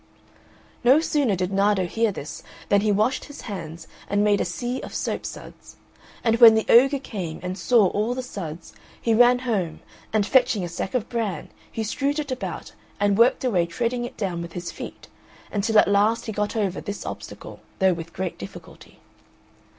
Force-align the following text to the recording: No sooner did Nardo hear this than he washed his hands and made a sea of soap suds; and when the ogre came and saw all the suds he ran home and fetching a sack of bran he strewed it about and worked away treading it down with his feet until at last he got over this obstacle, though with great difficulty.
No 0.83 0.99
sooner 0.99 1.35
did 1.35 1.53
Nardo 1.53 1.85
hear 1.85 2.11
this 2.11 2.41
than 2.69 2.81
he 2.81 2.91
washed 2.91 3.25
his 3.25 3.41
hands 3.41 3.87
and 4.09 4.23
made 4.23 4.41
a 4.41 4.45
sea 4.45 4.81
of 4.81 4.95
soap 4.95 5.27
suds; 5.27 5.75
and 6.23 6.37
when 6.37 6.55
the 6.55 6.65
ogre 6.69 6.97
came 6.97 7.39
and 7.43 7.55
saw 7.55 7.85
all 7.89 8.15
the 8.15 8.23
suds 8.23 8.73
he 8.99 9.13
ran 9.13 9.37
home 9.45 9.79
and 10.11 10.25
fetching 10.25 10.63
a 10.63 10.67
sack 10.67 10.95
of 10.95 11.07
bran 11.07 11.49
he 11.71 11.83
strewed 11.83 12.17
it 12.17 12.31
about 12.31 12.73
and 12.99 13.19
worked 13.19 13.43
away 13.43 13.67
treading 13.67 14.03
it 14.03 14.17
down 14.17 14.41
with 14.41 14.53
his 14.53 14.71
feet 14.71 15.07
until 15.51 15.77
at 15.77 15.87
last 15.87 16.25
he 16.25 16.31
got 16.31 16.55
over 16.55 16.81
this 16.81 17.05
obstacle, 17.05 17.59
though 17.77 17.93
with 17.93 18.11
great 18.11 18.39
difficulty. 18.39 18.97